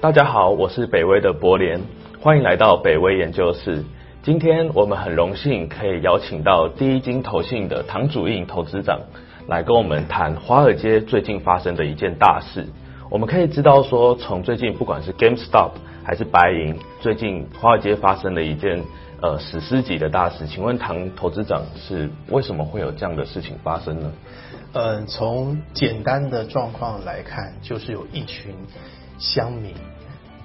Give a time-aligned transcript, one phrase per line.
[0.00, 1.80] 大家好，我是北威的博联，
[2.20, 3.84] 欢迎来到北威研究室。
[4.22, 9.00] 今天我们很荣幸可以邀请到第一金投信的唐主印投资长
[9.48, 12.64] 来跟我们谈华尔街最近发生的一件大事。
[13.10, 15.72] 我们可以知道说，从最近不管是 GameStop
[16.04, 18.84] 还是白银，最近华尔街发生了一件
[19.20, 20.46] 呃史诗级的大事。
[20.46, 24.12] 请问唐投资长是为什么会有这样的事情发生呢？
[24.74, 28.54] 嗯，从简单的状况来看，就是有一群
[29.18, 29.74] 乡民，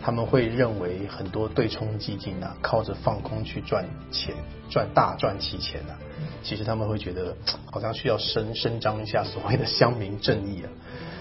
[0.00, 4.34] 他们会认为很多对冲基金啊，靠着放空去赚钱，
[4.70, 5.98] 赚大赚其钱啊。
[6.42, 7.36] 其实他们会觉得
[7.70, 10.68] 好像需要伸伸张一下所谓的乡民正义啊。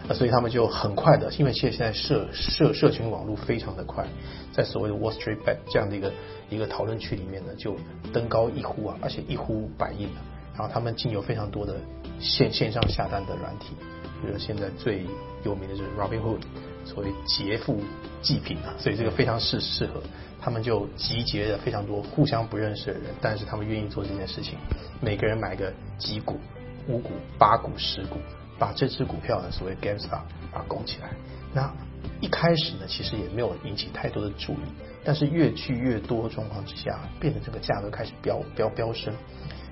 [0.10, 4.08] 那所以他们就很快的，因为现在社社社群网络非常的快，
[4.54, 6.14] 在所谓的 Wall Street Bet 这样的一个
[6.50, 7.76] 一个讨论区里面呢，就
[8.14, 10.22] 登高一呼啊，而且一呼百应啊。
[10.58, 11.76] 然后他们竟有非常多的
[12.20, 13.76] 线线上下单的软体，
[14.22, 15.06] 比如现在最
[15.44, 16.42] 有名的就是 Robinhood，
[16.86, 17.82] 所谓劫富
[18.22, 20.02] 济贫啊，所以这个非常适适合。
[20.40, 24.58] 他们就集结了非常多互相不认识的人，但是他们愿意做这件事情，
[25.02, 26.40] 每个人买个几股、
[26.88, 28.18] 五股、八股、十股。
[28.60, 31.12] 把这只股票呢，所谓 GameStop 把它拱起来。
[31.54, 31.72] 那
[32.20, 34.66] 一开始呢，其实也没有引起太多的注意，
[35.04, 39.14] 但是越聚越多状况之下，变得这个价格开始飙飙飙升。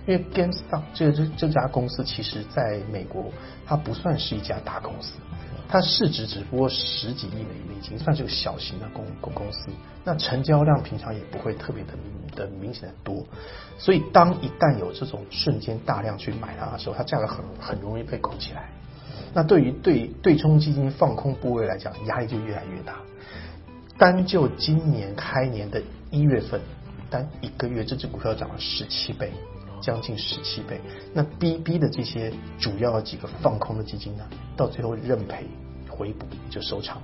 [0.07, 3.31] 因为 GameStop 这这这家公司，其实在美国
[3.65, 5.13] 它不算是一家大公司。
[5.67, 9.71] 它市值只不过十几亿美美金，算是个小型的公公公司。
[10.03, 11.93] 那成交量平常也不会特别的
[12.35, 13.25] 的明显的多，
[13.79, 18.69] 所以当一旦有这种瞬间大量去买它的时候，它价格很很容易被拱起来。
[19.33, 22.97] 那对于对对冲基金放空部位来讲，压力就越来越大。
[23.97, 26.61] 单就今年开年的一月份，
[27.09, 29.31] 单一个月这只股票涨了十七倍。
[29.81, 30.79] 将近十七倍，
[31.13, 34.23] 那 B B 的这些主要的几个放空的基金呢，
[34.55, 35.45] 到最后认赔
[35.89, 37.01] 回补就收场。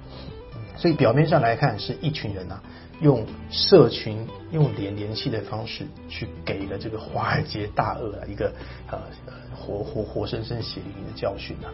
[0.77, 2.61] 所以表面上来看，是一群人啊，
[3.01, 8.51] 用社群用连联系的方式去给了这个华尔街大鳄啊一个
[8.89, 8.99] 呃
[9.55, 11.69] 活活活生生血淋淋的教训啊。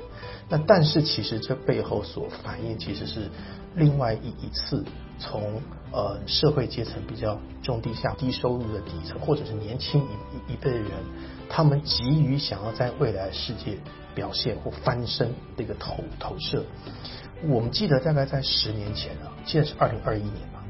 [0.49, 3.29] 那但是其实这背后所反映其实是
[3.75, 4.83] 另外一一次。
[5.19, 5.59] 从
[5.91, 10.91] 呃社会阶层比较中低下、低收入的底层，或者是年轻一一辈的人，
[11.49, 13.77] 他们急于想要在未来世界
[14.13, 16.63] 表现或翻身的一个投投射。
[17.47, 20.63] 我们记得大概在十年前啊，现在是二零二一年嘛，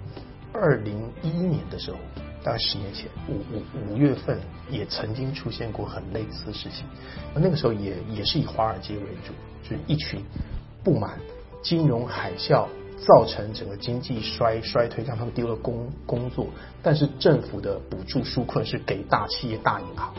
[0.53, 1.97] 二零一一年的时候，
[2.43, 4.37] 大概十年前五五五月份
[4.69, 6.85] 也曾经出现过很类似的事情。
[7.33, 9.33] 那个时候也也是以华尔街为主，
[9.63, 10.21] 就是一群
[10.83, 11.17] 不满
[11.61, 12.67] 金融海啸。
[13.05, 16.47] 造成整个经济衰衰退，让他们丢了工工作。
[16.81, 20.13] 但是政府的补助纾困是给大企业、大银行。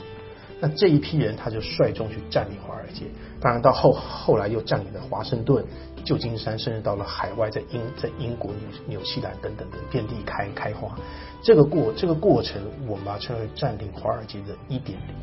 [0.61, 3.05] 那这一批人他就率众去占领华尔街，
[3.41, 5.65] 当然到后后来又占领了华盛顿、
[6.05, 10.99] 旧金山，甚至到了海外，在英在英国、纽纽西兰等等等遍地开开花。
[11.43, 15.15] 这个过这个过程，我们把它称为占领华尔街的一点零。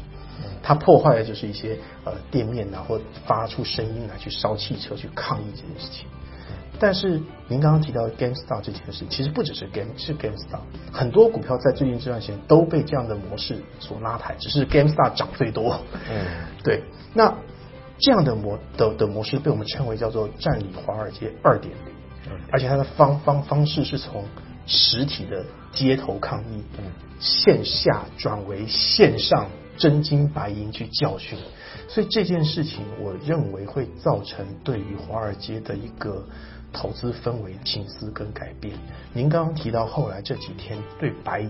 [0.64, 6.08] 它破坏的就是一些呃店面啊，或发出声音来去烧汽车去抗议这件事情。
[6.80, 15.80] 但是您刚刚提到 GameStop 这件事，其实不只是 Game 是 GameStop，很多股票在最近这段时间都被这样的模式所拉抬，只是 GameStop 涨最多。
[16.10, 16.26] 嗯，
[16.64, 16.84] 对。
[17.14, 17.34] 那
[17.98, 24.26] 这样的模的的模式被我们称为叫做占领华尔街二点零，而且它的方方方式是从
[24.68, 26.84] 实体的街头抗议，嗯
[27.20, 29.48] 线下转为线上
[29.78, 31.38] 真金白银去教训。
[31.88, 36.26] 所以这件事情，我认为会造成对于华尔街的一个。
[36.74, 38.76] 投资氛围、心思跟改变。
[39.14, 41.50] 您刚刚提到后来这几天对白银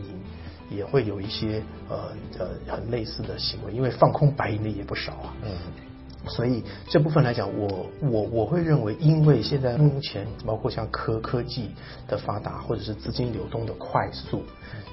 [0.70, 5.34] 也会有一些呃呃很类似的行为，因为放空白银的也不少啊。
[5.44, 5.52] 嗯，
[6.28, 11.72] 所以这部分来讲，我我我会认为，因为现在目前包括像科科技
[12.08, 14.44] 的发达，或者是资金流动的快速，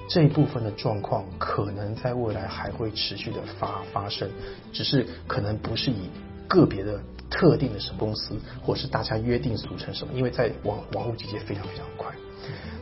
[0.09, 4.29] 这一部分的状况可能在未来还会持续的发发生，
[4.73, 6.11] 只是可能不是以
[6.49, 7.01] 个别的。
[7.35, 10.13] 特定的什么公司，或者是大家约定俗成什么？
[10.13, 12.13] 因为在网网络集结非常非常快，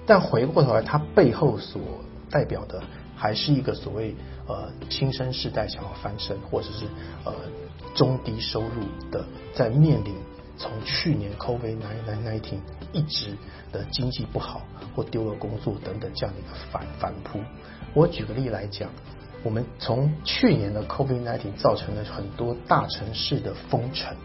[0.05, 1.81] 但回过头来，它背后所
[2.29, 2.83] 代表的
[3.21, 4.17] 还是一个所谓
[4.49, 6.87] 呃新生世代想要翻身，或者是
[7.27, 7.35] 呃
[7.95, 9.23] 中低收入的
[9.55, 10.15] 在面临
[10.57, 11.77] 从去年 COVID
[12.09, 12.61] nineteen
[12.95, 13.37] 一直
[13.71, 14.63] 的经济不好
[14.97, 17.39] 或丢了工作等等这样的一个反反扑。
[17.93, 18.89] 我举个例来讲，
[19.43, 24.17] 我们从去年的 COVID nineteen 造成了很多大城市的封城。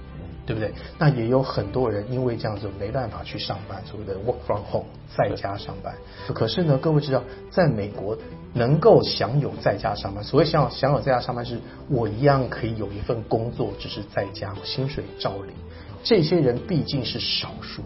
[0.45, 0.71] 对不对？
[0.99, 5.95] 那也有很多人因为这样子没办法去上班，所谓的 work from home，在家上班。
[6.33, 8.17] 可是呢，各位知道，在美国
[8.53, 11.59] 能够享有在家上班，所谓享享有在家上班，是
[11.89, 15.55] 我一样可以有一份工作，只是在家，薪水照领。
[16.03, 17.81] 这些人毕竟是少数，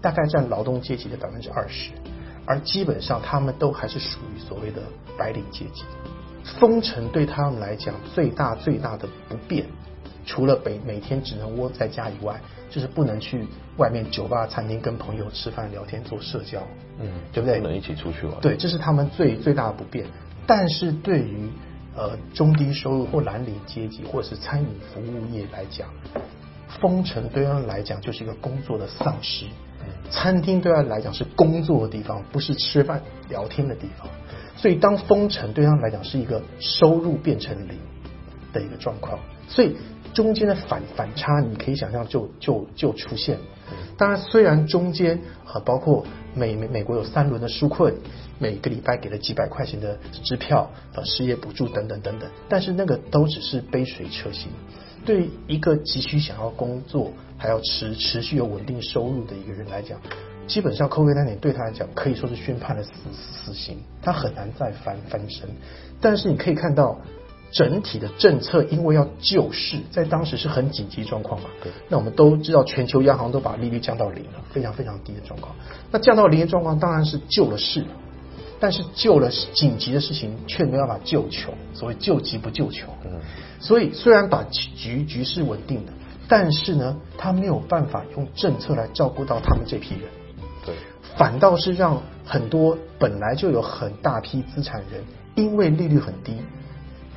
[0.00, 1.92] 大概占劳动阶级的百分之二十，
[2.44, 4.82] 而基本上他们都还是属于所谓的
[5.16, 5.84] 白领阶级。
[6.58, 9.64] 封城对他们来讲最大最大的不便，
[10.24, 12.40] 除了每每天只能窝在家以外，
[12.70, 16.62] 就是不能去外面酒吧、餐厅跟朋友吃饭、聊天、做社交，
[16.98, 17.60] 嗯，对不对？
[17.60, 18.40] 不能一起出去玩。
[18.40, 20.06] 对，这是他们最最大的不便。
[20.46, 21.48] 但是对于
[21.96, 25.88] 呃中低收入或蓝领阶级或者是餐饮服务业来讲，
[26.80, 29.46] 封城对他们来讲就是一个工作的丧失。
[30.10, 34.08] 餐厅对他来讲是工作的地方，不是吃饭聊天的地方。
[34.56, 37.78] 所以当封城对他们来讲是一个收入变成零
[38.52, 39.76] 的一个状况，所以
[40.14, 43.42] 中间的反反差你可以想象就就就出现了。
[43.98, 45.20] 当然，虽然中间
[45.52, 47.94] 呃包括美美美国有三轮的纾困，
[48.38, 54.48] 每个礼拜给了几百块钱的支票，呃失业补助等等等等，但是那个都只是杯水车薪。
[55.04, 60.00] 对一个急需想要工作还要持持续有稳定收入的一个人来讲，
[60.46, 65.48] 基本上 COVID 那点对他来讲可以说是宣判了死死刑，他很难再翻翻身。
[66.00, 66.98] 但是你可以看到
[67.54, 71.48] 整体的政策，因为要救市，在当时是很紧急状况嘛。
[71.62, 71.70] 对。
[71.88, 75.54] 那我们都知道，全球央行都把利率降到零了，非常非常低的状况。
[75.92, 77.84] 那降到零的状况当然是救了市，
[78.58, 82.92] 但是救了紧急的事情却没办法救穷，所谓救急不救穷。
[83.04, 83.12] 嗯。
[83.60, 85.92] 所以虽然把局局势稳定了，
[86.26, 90.02] 但是呢，他没有办法用政策来照顾到他们这批人。
[90.66, 90.74] 对。
[91.16, 95.04] 反倒是让很多本来就有很大批资产人，
[95.36, 96.34] 因为利率很低，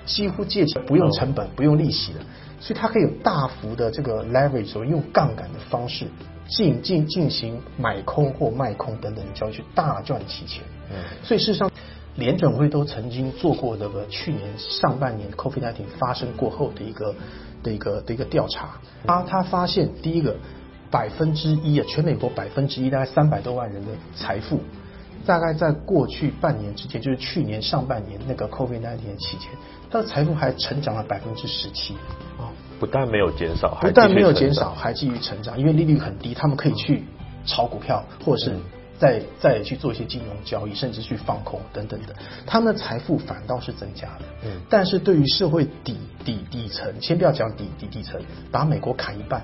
[0.07, 2.19] 几乎借钱不用成本、不用利息的，
[2.59, 6.07] 所以他可以有大幅的这个 leverage，用杠杆的方式
[6.47, 10.63] 进进进行买空或卖空等等的交易，去大赚其钱。
[10.89, 10.95] 嗯。
[11.21, 11.69] 所以事实上。
[12.17, 17.13] 联准会都曾经做过这个去年上半年 COVID-19 发生过后的一个
[17.61, 20.35] 的一个的一个调查，啊他发现第一个
[20.89, 24.61] 百分之一啊，全美国百分之一大概三百多万人的财富，
[25.25, 29.49] 大概在过去半年之间，就是去年上半年那个 COVID-19 期间，
[29.89, 31.93] 他的财富还成长了百分之十七
[32.37, 37.03] 啊，不但没有减少，不但没有减少，还继续成长，因为利率很低，他们可以去
[37.45, 38.55] 炒股票或者是。
[38.99, 42.15] 再再去做一些金融交易，甚至去放空等等的，
[42.47, 44.21] 他们的财富反倒是增加了。
[44.43, 48.19] 嗯，但是对于社会底底底层，先不要讲底底底层，
[48.51, 49.43] 把美国砍一半，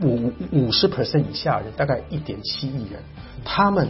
[0.00, 3.02] 五五十 percent 以下人，大概一点七亿人，
[3.44, 3.88] 他们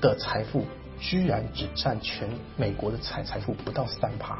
[0.00, 0.64] 的财富
[0.98, 4.38] 居然只占全美国的财财富不到三趴，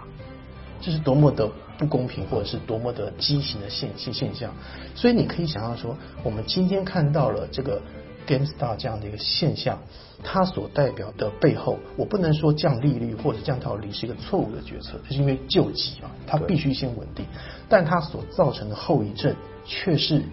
[0.81, 1.49] 这是多么的
[1.79, 4.55] 不公平，或者是多么的畸形的现现现象。
[4.95, 7.81] 所以你可以想象说，我们今天看到了这个。
[8.27, 9.81] GameStar 这样的一个现象，
[10.25, 17.25] 它所代表的背后，我不能说降利率或者降套利是一个错误的决策，是因为救急嘛，它必须先稳定，
[17.69, 19.33] 但它所造成的后遗症
[19.65, 20.25] 却是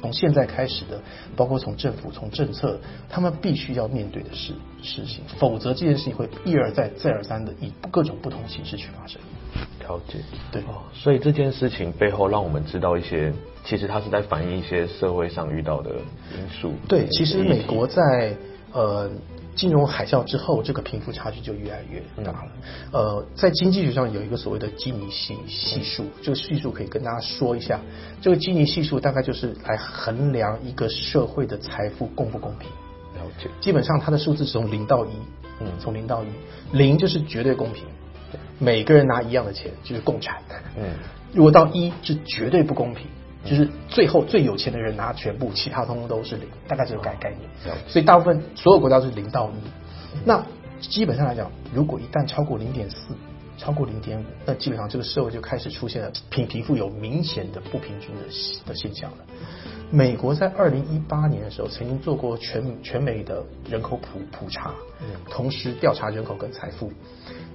[0.00, 1.00] 从现在开始的，
[1.34, 2.78] 包括从政府、从政策，
[3.08, 4.52] 他们必须要面对的事
[4.82, 9.20] 事情，否则这件事情会一而再、再而三的以各种不同形式去发生。
[9.80, 10.18] 了解，
[10.52, 10.62] 对，
[10.94, 13.32] 所以这件事情背后让我们知道一些。
[13.62, 15.90] 其实它是在反映一些社会上遇到的
[16.34, 16.72] 因素。
[16.88, 18.34] 对，其实美国在
[18.72, 19.10] 呃
[19.54, 22.48] 金融海啸之后，这个贫富差距就越来越大了。
[22.92, 27.80] 呃，在经济学上有一个所谓的基尼系系数，这个系数可以跟大家说一下。
[28.20, 32.68] 这个基尼系数大概就是来衡量一个社会的财富公不公平。
[33.16, 33.50] 了解。
[33.60, 35.10] 基本上它的数字是从零到一，
[35.60, 36.28] 嗯，从零到一，
[36.72, 37.84] 零就是绝对公平，
[38.58, 40.40] 每个人拿一样的钱就是共产。
[40.78, 40.84] 嗯，
[41.34, 43.06] 如果到一是绝对不公平。
[43.44, 47.76] 就是最后最有钱的人拿全部，其他通通都是零，大概这个概概念。
[47.88, 50.22] 所以大部分所有国家是零到一。
[50.24, 50.44] 那
[50.80, 53.14] 基本上来讲，如果一旦超过零点四，
[53.56, 58.22] 超过零点五，那基本上这个社会就开始出现了贫贫富有明显的不平均的
[58.66, 59.18] 的现象了。
[59.92, 64.72] 美国在二零一八年的时候，曾经做过全全美的人口普普查，
[65.28, 66.92] 同时调查人口跟财富。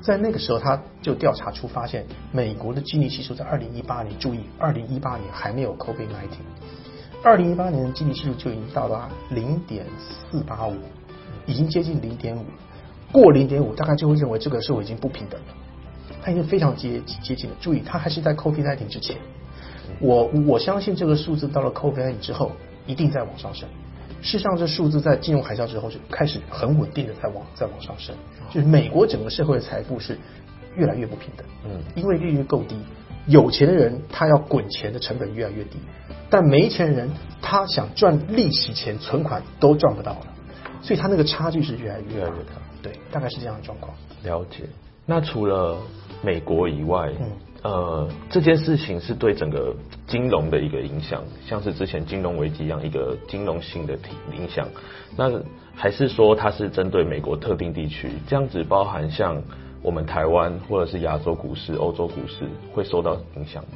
[0.01, 6.43] 在那个时候，他就调查出发现，美国的基尼系数在二零一八年，注意，二零一八年还没有 COVID nineteen，
[7.23, 10.75] 二零一八年的基尼系数就已经到达零点四八五，
[11.45, 12.43] 已经接近零点五，
[13.13, 15.47] 过零点五，大概就会认为这个社会已经不平等了，
[16.21, 17.55] 它已经非常接接近了。
[17.61, 19.17] 注意，它还是在 COVID nineteen 之前，
[19.99, 22.51] 我我相信这个数字到了 COVID 之后，
[22.85, 23.67] 一定在往上升。
[24.21, 28.15] 事实上，这数字在金融海啸之后就开始很稳定的在往在往上升，
[28.49, 30.17] 就是美国整个社会的财富是
[30.75, 31.45] 越来越不平等。
[31.65, 32.75] 嗯，因为利率够低，
[33.27, 35.77] 有钱的人他要滚钱的成本越来越低，
[36.27, 40.27] 但没钱人他想赚利息钱、存款都赚不到了，
[40.81, 42.53] 所以他那个差距是越来越越来越大。
[42.81, 43.95] 对，大概是这样的状况。
[44.23, 44.63] 了解。
[45.05, 45.77] 那除了
[46.23, 47.29] 美国以外，嗯，
[47.65, 53.97] 呃，这件事情是对整个金融的一个影响，像是之前金融危机一样一个金融性的
[54.37, 54.67] 影响。
[55.17, 55.41] 那
[55.73, 58.11] 还是说它是针对美国特定地区？
[58.27, 59.41] 这样子包含像
[59.81, 63.69] 我们台湾或者是亚洲股市、欧洲股市会受到影响吗？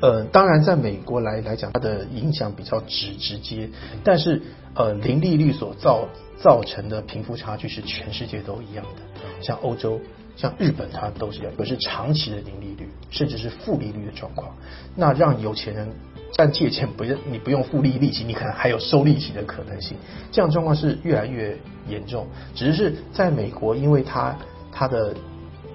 [0.00, 3.70] 呃，当然，在美国来来讲，它的影响比较直直接，
[4.02, 4.42] 但是
[4.74, 10.00] 呃，零利率所造造成的贫富差距是全世界都一样的，像欧洲。
[10.38, 14.54] 像日本，它都是可是长期的零利率，甚至是负利率的状况。
[14.94, 15.88] 那让有钱人
[16.36, 19.96] 但借钱不用你不用付利利息，你可能还有收利息的可能性。
[20.30, 22.26] 这样状况是越来越严重。
[22.54, 24.38] 只是在美国，因为它
[24.70, 25.12] 它的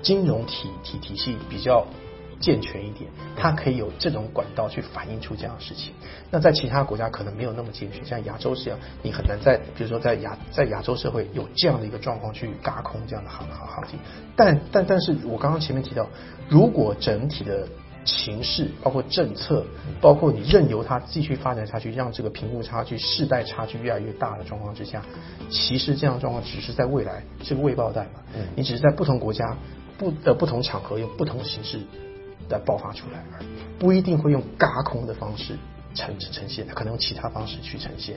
[0.01, 1.85] 金融体体体系比较。
[2.43, 5.93] 健全一点，它可以有这种管道去反映出这样的事情。
[6.29, 13.97] 那在其他国家可能没有那么健全，像亚洲这样，你很难在比如说在亚在亚洲社会有这样的一个状况去嘎空这样的行行行情。
[14.35, 16.05] 但但但是我刚刚前面提到，
[16.49, 17.65] 如果整体的
[18.03, 19.65] 形势，包括政策，
[20.01, 25.01] 包括你任由它继续发展下去，让这个贫富差距、世代差距越来越大的状况之下，
[25.49, 28.19] 其实这样的状况只是在未来是个未爆弹嘛？
[28.35, 29.55] 嗯，你只是在不同国家
[29.97, 31.79] 不呃不同场合用不同形式。
[32.49, 33.39] 的爆发出来而，
[33.79, 35.57] 不一定会用嘎空的方式
[35.93, 38.15] 呈呈呈现，可能用其他方式去呈现。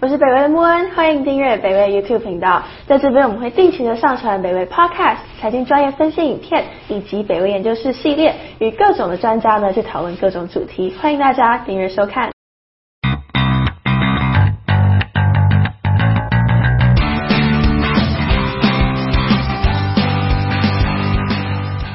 [0.00, 12.37] 我是北威的穆恩，欢迎订阅北威 YouTube 频道，在这边我们会定期的上传北威 Podcast 财经专业分析影片，以及北威研究室系列，与各种的专家呢去讨论各种主题，欢迎大家订阅收看。